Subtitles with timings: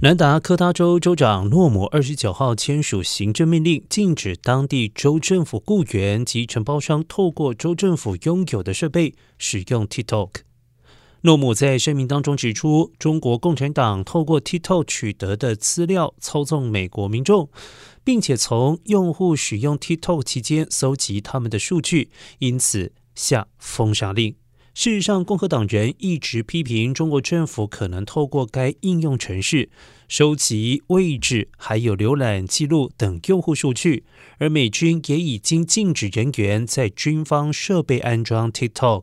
[0.00, 10.30] 南达科他州州长诺姆二十九号签署行政命令，禁止当地州政府雇员及承包商透过州政府拥有的设备使用 TikTok。
[11.22, 17.50] 诺姆在声明当中指出，中国共产党透过 TikTok 取得的资料操纵美国民众，
[18.04, 24.36] 并且从用户使用 TikTok 期间搜集他们的数据，因此下封杀令。
[24.80, 29.70] 事实上，共和党人一直批评中国政府可能透过该应用程式
[30.06, 34.04] 收集位置、还有浏览记录等用户数据，
[34.38, 39.02] 而美军也已经禁止人员在军方设备安装 TikTok。